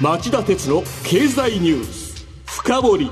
[0.00, 2.24] 町田鉄の経済ニュース。
[2.46, 3.10] 深掘り。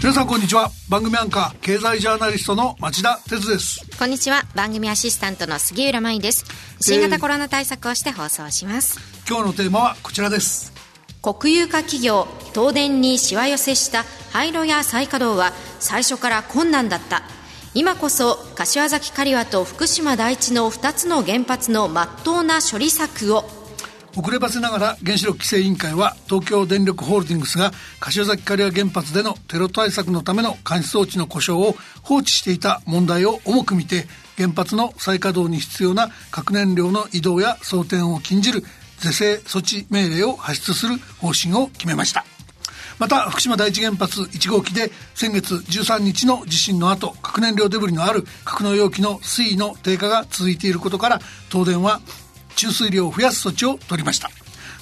[0.00, 0.68] 皆さんこんにちは。
[0.88, 3.86] 番組アンカー経済ジャーナリストの町田鉄です。
[3.96, 4.42] こんにちは。
[4.56, 6.44] 番組アシスタントの杉浦舞です。
[6.80, 10.72] 新型コロナ対策をして放送します、えー、今日のテーマはこちらです。
[11.22, 17.22] 国有化企業東電にしわ寄せした廃炉や再稼働は最初から困難だった。
[17.74, 23.61] 今こそ柏崎刈羽と福島第一の2つの原発のまっとうな処理策を
[24.14, 38.62] 遅ればせながら原子力規制委員会は東京電力ホールディングスが柏崎刈羽原発でのテロ対策のための監視装置の故障を放置していた問題を重く見て原発の再稼働に必要な核燃料の移動や装填を禁じる
[38.98, 42.24] 是正措置命令を発出する方針を決めました。
[42.98, 51.18] また福島第一原発1号機で先月13日の地震の後核燃料デブリのある格納容器の水位の低下が続いていることから
[51.50, 52.00] 東電は
[52.56, 54.30] 注水量を増やす措置を取りました。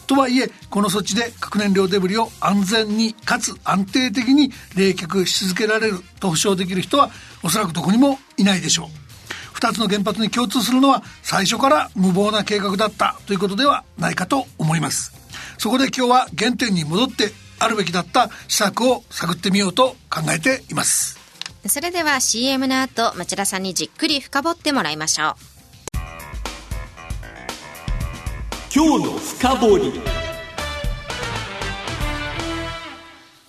[0.07, 7.11] とはいえこの措置で核燃料デブリを安全にかつ安定的に冷却し続けられると保証できる人は
[7.45, 9.57] おそらくどこにもいないでしょう。
[9.57, 15.13] 2つの原発に共通するのは最初から無謀な計画だったということではないかと思います。
[15.59, 21.21] そこで今日は原点に戻ってあるべきだった施策を探ってみようと考えています。
[21.67, 25.50] それでは CM の後町田さんにじっくり深掘ってもらいましょう。
[28.73, 30.01] 今日の深掘り。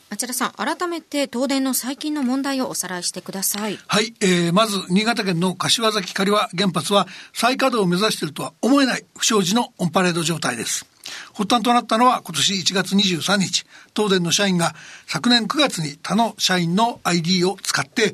[0.10, 3.78] 町田さん改めて東電の最近の問題をおさらいしてください。
[3.86, 10.88] はい、えー、まず新潟県の柏崎刈羽原発は再稼働を目指しているとは思えない不祥事のオンパレード状態です。
[11.36, 14.74] 発端となったのは今年1月23日、東電の社員が
[15.06, 18.14] 昨年9月に他の社員の ID を使って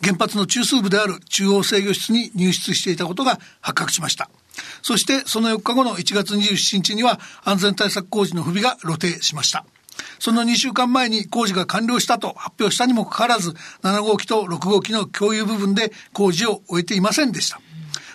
[0.00, 4.30] 原発の中枢部である中央制御室に入室していたことが発覚しました。
[4.82, 9.64] そしてその4日後の1月27日には安全対策工事の不備が露呈しました。
[10.18, 17.60] その2週間前に工事が完了したと発表したにもかかわらず、7号機と6号機の共有部分で工事を終えていませんでした。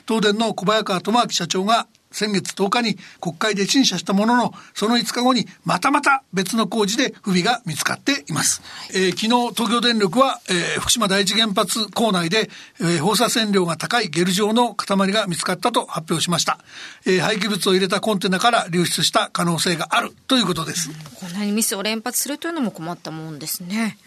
[0.07, 8.61] 東電の小早川智明社長が先月10日に国会で陳謝したものの、その5日後にまたまた別の工事で不備が見つかっています。
[8.93, 12.49] えー、昨日東京電力は、えー、福島第一原発構内で、
[12.79, 16.59] えー、放射線量が高いゲル状の塊が見つかったと発表しました。
[17.05, 20.89] えー、廃棄物を入れたコンテナから流出した可能性があるということです。
[21.15, 23.97] こんなにミスを連発するというのも困ったもんですね。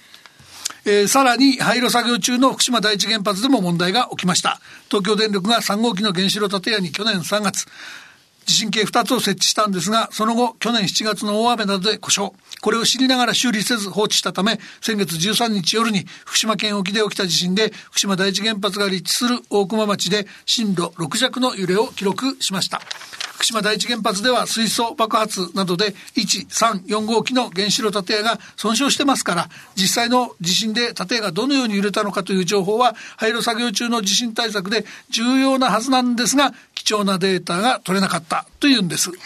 [0.87, 4.61] えー、さらに廃炉作業中の福島第一原発でも問題が起きました。
[4.89, 7.67] 東京電力が3号機の原子炉建屋に去年3月、
[8.45, 12.33] 地震計2つを設置したんですが、その後、去年7月の大雨などで故障。
[12.61, 22.81] これを知りながら修理せず放置したため、先月13日夜に福島県沖で起きた地震で、福島第一原発が立地する大熊町で震度6弱の揺れを記録しました。
[23.35, 36.55] 福島第一原発では水素爆発などで1、3、4号機の原子炉建屋が損傷してますから、実際の地震で建屋がどのように揺れたのかという情報は、廃炉作業中の地震対策で重要なはずなんですが、
[36.85, 39.11] 貴重なデータが取れなかったというんです。
[39.11, 39.19] はい。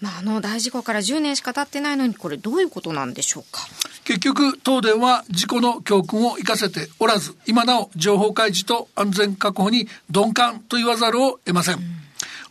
[0.00, 3.66] まあ、あの大事故から10年しか経ってないのにこれどういうことなんでしょうか？
[4.04, 12.03] 結局東電は事故の教訓を生かせておらず今なお情報開示と安全確保に鈍感と言わざるを得ません、うん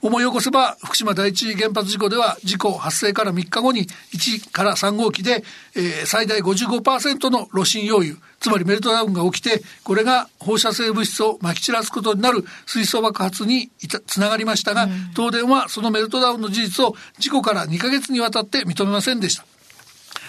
[0.03, 5.45] 思い起こせば福島第一原発事故では事故発生から3日後に1から3号機で、
[5.77, 13.71] えー、最大55%の炉心溶油つまりメルトダウンが起きてこれが放射性物質をまき散らすことになる水素爆発に
[14.05, 19.45] つながりましたが、うん、東電はそのメルトダウンの事実を事故から2ヶ月にわたって認めませんでした。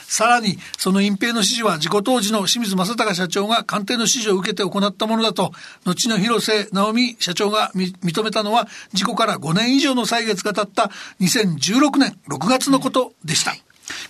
[0.07, 5.53] さらに、その隠蔽の指示は事故当時の清水正隆社長が官邸の指示を受けて行ったものだと、
[5.85, 13.55] 後の広瀬直美社長が認めたのは、事故から5年以上の歳月が経った2016年6月のことでした。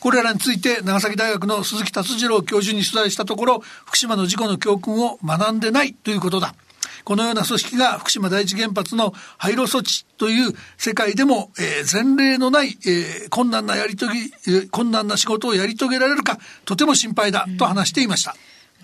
[0.01, 6.55] これらについて長崎大学の鈴木達次郎教授に取材したところ、福島の事故の教訓を学んでないということだ。
[7.05, 18.35] このような組織が福島第一原発の廃炉措置という世界でも、えー、前例のない、えー、困難なやり遂げ、困難な仕事をやり遂げられるか、とても心配だと話していました。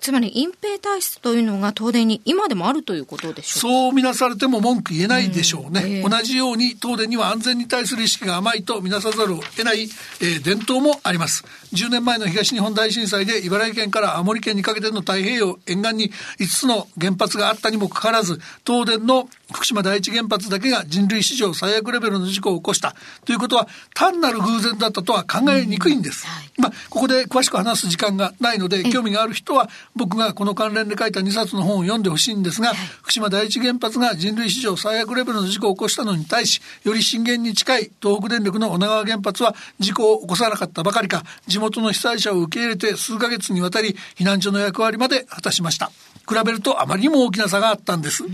[0.00, 11.44] うんつまり隠蔽体質というのが東電に今でもあるということでしょうそう見なされても文句言えないでしょうね、えー、同じように東電には安全に対する意識が甘いと見なさざるを得ない、えー、伝統もあります。
[11.72, 22.94] 10年前の東日本大震災で茨城県から青森県にかけての太平洋沿岸に5つの原発があったにもかかわらず東電の福島第一原発だけが人類史上最悪レベルの事故を起こした
[23.24, 26.26] ということは単なる偶然だったとは考えにくいんです。
[26.26, 45.90] はい、まあ、ここで詳しく話す時間がないので、興味がある人は僕がこの関連で書いた2冊の本を読んでほしいんですが、はい、福島第一原発が人類史上最悪レベルの事故を起こしたのに対し、より震源に近い東北電力の女川原発は事故を起こさなかったばかりか、地元の被災者を受け入れて数ヶ月にわたり避難所の役割まで果たしました。
[46.28, 48.24] 比べるとあまりにも大きな差があったんです。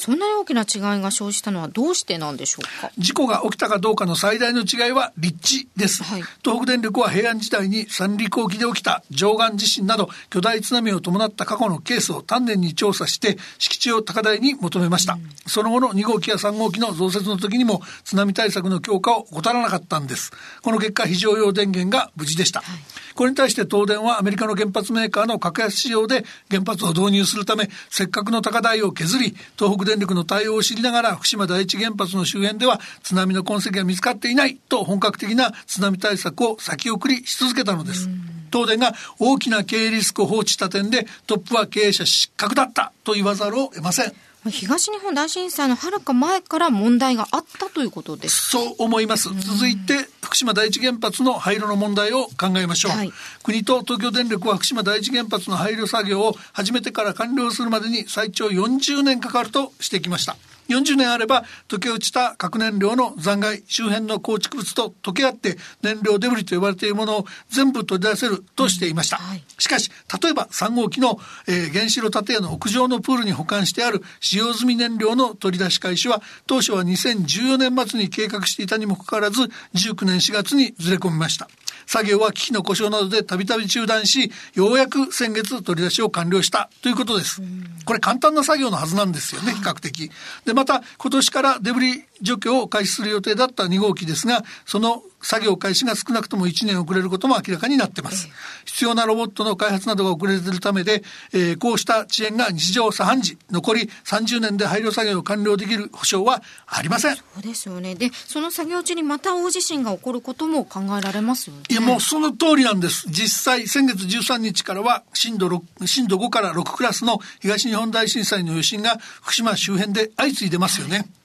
[0.00, 2.90] そんなに大きな違いが生じたのはどうしてなんでしょうか？
[2.98, 20.32] 事故が起きたかどうかの最大の違いは立地です、はい、東北電力は平安時代に三陸沖で起きた上岸地震など巨大津波を伴った過去のケースを丹念に調査して敷地を高台に求めました、うん、その後の2号機や3号機の増設の時にも津波対策の強化を怠らなかったんです。
[20.62, 22.78] この結果非常用電源が無事でした、はい
[23.20, 38.08] これに対して東電はアメリカの原発メーカーの格安仕様で原発を導入するためせっかくの高台を削り東北電力の対応を知りながら福島第一原発の周辺では津波の痕跡が見つかっていないと本格的な津波対策を先送りし続けたのです。
[38.50, 44.14] 東電が大きな経営リスクを放置した点でトップは経営者失格だったと言わざるを得ません。
[44.48, 49.28] 東日本大震災のはるか前から問題があったということですそう思います。
[49.28, 52.92] 続いて、福島第一原発の廃炉の問題を考えましょう。
[52.92, 60.36] はい、国と東京電力は福島第一原発の廃炉作業を始めてから完了するまでに最長40年かかるとしてきました。
[60.70, 69.90] 40年あれば溶け落ちた核燃料の残骸周辺の構築物と溶け合って燃料デブリと呼ばれているものを全部取り出せるとしていました、うんはい、しかし
[70.22, 71.18] 例えば3号機の、
[71.48, 79.42] えー、原子炉建屋の屋上のプールに保管してある使用済み燃料の取り出し開始は当初は2014年末に計画していたにもかかわらず
[79.74, 81.48] 19年4月にずれ込みました
[81.86, 86.70] 作業は機器の故障などでたびたび中断しようやく先月取り出しを完了した。
[86.82, 87.42] ということです、
[87.84, 90.10] これ簡単な作業のはずなんですよね比較的。
[90.44, 98.28] でまた今年からデブリ除去を開始する予定だった2号機ですがその作業開始が少なくとも1年遅れることも明らかになっています。
[98.64, 101.02] 必要なロボットの開発などが遅れているためで、
[101.32, 107.16] えー、こうした遅延が日常茶飯事、残り30年で廃炉作業を完了できる保証はありません。
[107.16, 107.94] そうですよね。
[107.94, 111.62] で、その作業中にまた大地震が起こることも考えられますよね。
[111.68, 113.06] いや、もうその通りなんです。
[113.08, 120.96] 実際、先月13日からは震度6、震度5から6クラスの東日本大震災の余震が福島周辺で相次いでますよね。
[120.96, 121.19] はい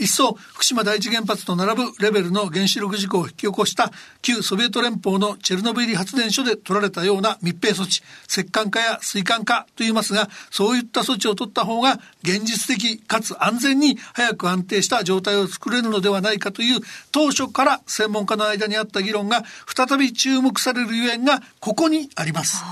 [0.00, 3.92] 一層福島第一原発と並ぶレベルの原子力事故を引き起こした
[4.22, 16.80] 旧ソビエト連邦のチェルノブイリ発電所で取られたような密閉措置石棺化や水管化と言いますがそういった措置を取った方が現実的かつ安全に早く安定した状態を作れるのではないかという
[17.12, 22.64] 当初から専門家の間にあった議論が再び注目されるゆえんがここにあります。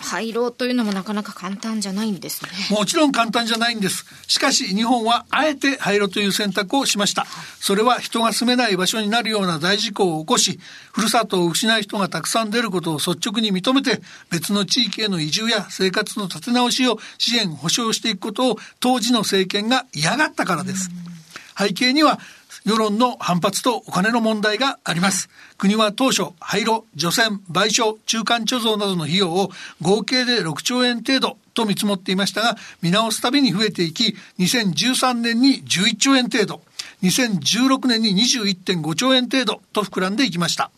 [0.00, 2.50] 廃炉というのもなかなか簡単じゃないんですね。
[2.70, 4.04] もちろん簡単じゃないんです。
[4.26, 7.26] しかし日本はあえて廃炉という選択をしました。
[7.60, 10.60] それは人が住めない場所になるような大事故を起こし
[10.92, 14.00] ふるさとを失う人がたくさん出ることを率直に認めて
[14.30, 20.90] 別の地域への移住や生活の立て直しを支援保障していくことを当時の政権が嫌がったからです。
[21.58, 22.20] 背景には
[22.64, 25.28] 世論の反発とお金の問題があります。
[25.58, 29.50] 国は当初、廃炉、除染、賠償、中間貯蔵などの費用を
[29.80, 36.62] 合計で6兆円程度と見積もっていましたが、見直すたびに増えていき、2013年に11兆円程度、
[37.02, 40.70] 2016年に21.5兆円程度と膨らんでいきました。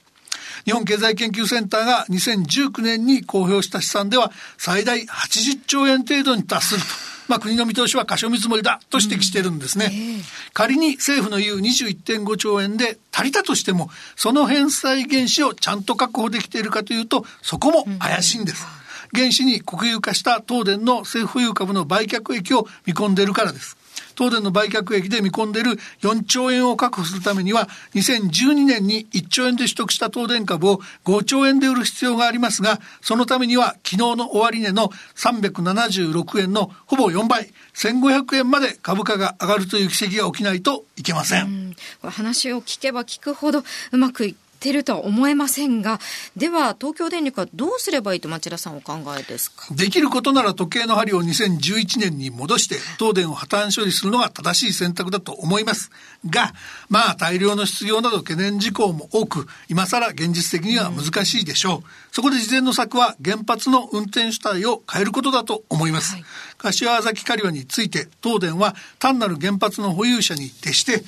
[0.64, 7.07] 日本経済研究センターが2019年に公表した試算では最大80兆円程度に達すると。
[7.28, 9.90] まあ、国の見通しは過小見積もりだと指摘してるんですね。
[9.92, 10.22] うん
[10.54, 18.66] 仮に政府の言う21.5兆円で足りたとしても、その返済原資をちゃんと確保できているかというと、そこも怪しいんです。
[19.14, 23.77] 原資に国有化した東電の政府有株の売却益を見込んでいるからです。
[24.18, 41.76] 東電の売却益で見込んでいる4兆円を確保するためには、2012年に1兆円で取得した東電株を5兆円で売る必要がありますが、そのためには昨日の終値の376円のほぼ4倍、1500円まで株価が上がるという奇跡が起きないといけません。
[42.02, 46.00] 話を聞けば聞くほどうまくいってるとは思えませんが、
[46.36, 49.72] では東京電力はどうすればいいと町田さんお考えですか？
[49.72, 55.90] できることなら時計の針を2011年に戻して東電を破綻処理するのが正しい選択だと思います。
[56.28, 56.52] が、
[56.88, 61.76] まあ大量の失業など懸念事項も多く、今更現実的には難しいでしょう。
[61.76, 66.14] うん、そこで事前の策は原発の運転主体を変えることだと思います。
[66.14, 66.24] はい、
[66.58, 71.04] 柏崎刈羽について東電は単なる原発の保有者に徹して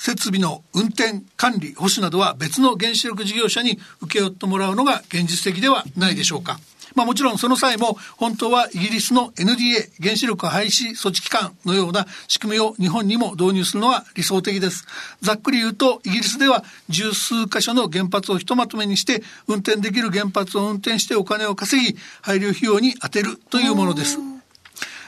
[0.00, 6.60] 設備の運転、管理、保守などは別の原子力事業者に請け負ってもらうのが現実的ではないでしょうか。
[6.94, 14.86] まあもちろんその際も本当はイギリスの NDA 原子力廃止措置機関のような仕組みを日本にも導入するのは理想的です。
[15.20, 24.37] ざっくり言うとイギリスでは十数箇所の原発をひとまとめにして運転できる原発を運転してお金を稼ぎ配慮費用に充てるというものです。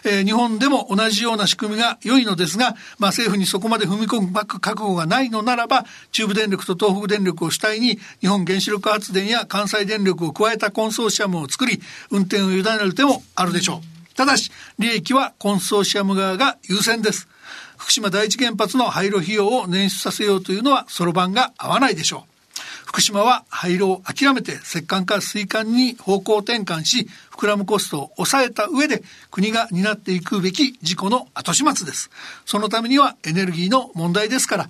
[0.04, 11.80] えー、日本でも同じような仕組みが良いのですが、まあ、政府にそこまで踏み込む覚悟がないのならば中部電力と東北電力を主体に日本原子力発電や関西電力を加えたコンソーシアムを作り
[12.11, 14.16] 運転を委ねる手もあるでしょう。
[14.16, 17.28] ただし利益はコンソーシアム側が優先です。
[17.76, 22.29] 福島第一原発の廃炉費用を捻出させようというのはそろばんが合わないでしょう。
[22.90, 32.11] 福島は廃炉を諦めて石炭か水管に方向転換し膨らむコストを抑えた上で国が担っていくべき事故の後始末です。
[32.44, 34.68] そのためにはエネルギーの問題ですから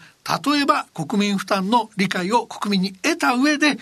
[0.53, 3.79] 例えば国民負担の理解を国民に得た上で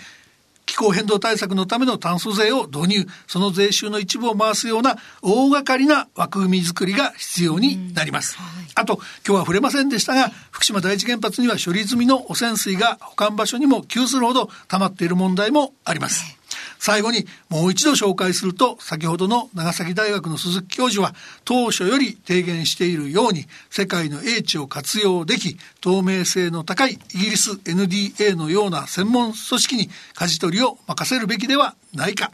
[0.69, 16.38] 気候変動対策のための炭素税を導入その税収の一部を回すような大掛かりな枠組み作りが必要になります、はい、あと今日は触れませんでしたが福島第一原発には処理済みの汚染水が保管場所にも給するほど溜まっている問題もあります、
[16.79, 32.31] 最後にもう一度紹介すると先ほどの長崎大学の鈴木教授は当初より提言しているように世界の英知を活用でき透明性の高いイギリス NDA のような専門組織に舵取りを任せるべきではないか。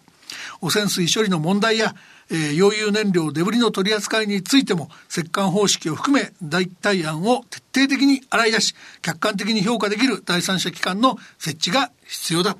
[0.61, 1.95] 汚染水処理の問題や
[2.31, 12.57] えー、溶融燃料デブリの取り扱いについても石棺方式を含め代替案を徹底的に洗い出し客観的に評価できる第三者機関の設置が必要だ。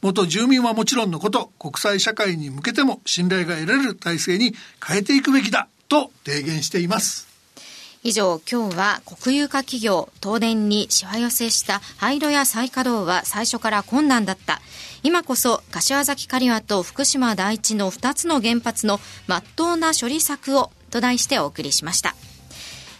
[0.00, 4.54] 元住民はもちろんのこと国際社会に向けても信頼が得られる体制に
[4.84, 7.31] 変えていくべきだと提言しています。
[8.04, 14.60] 以上今日は国有化企業東電にしわ寄せした廃炉や再稼働は最初から困難だった
[15.04, 22.16] 今こそ柏崎刈羽と福島第一の2つの原発の真っ当な処理策をと題してお送りしました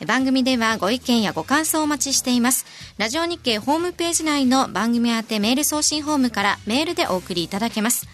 [0.07, 2.67] 番組ではご意見やご感想をお待ちしています。
[2.99, 8.09] ラジオ日経ホームページ内の番組宛てメール送信ホームからメールでお送りいただけます。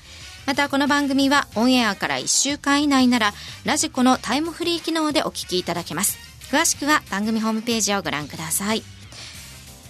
[0.45, 3.33] またこの番組はオンエアから1週間以内なら
[3.65, 6.28] ラジコのタイムフリー機能でお聞きいただけます。
[6.51, 8.83] 詳しくは番組ホームページをご覧ください。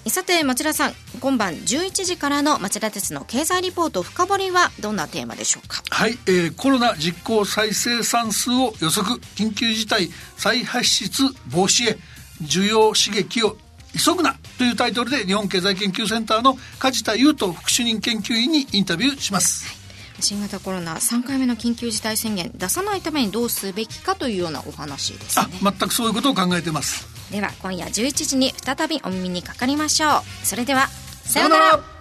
[0.07, 5.83] さて町田さん今晩11時からの町田鉄の経済リポート深掘りはどんなテーマでしょうか？
[5.91, 11.99] はい、えー、コロナ実効再生産数を予測緊急事態再発出防止へ
[12.43, 13.59] 需要刺激を
[14.03, 19.78] 急ぐなというタイトルで日本経済研究センターの梶田優斗副主任研究員にインタビューします、はい
[20.21, 25.47] 新型コロナ3回目の緊急事態宣言出さないためにどうすべきかというようなお話ですね。
[25.63, 27.07] 全くそういうことを考えてます。
[27.31, 30.47] では今夜11時に再びお耳にかかりましょう。
[30.47, 30.89] それでは
[31.25, 31.98] さようなら